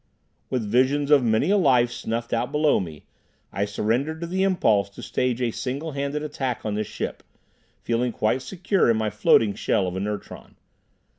[0.49, 3.05] With visions of many a life snuffed out below me,
[3.53, 7.21] I surrendered to the impulse to stage a single handed attack on this ship,
[7.83, 10.55] feeling quite secure in my floating shell of inertron.